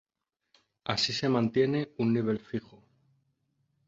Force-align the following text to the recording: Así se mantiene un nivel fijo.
Así 0.85 1.13
se 1.13 1.29
mantiene 1.29 1.91
un 1.99 2.11
nivel 2.11 2.39
fijo. 2.39 2.81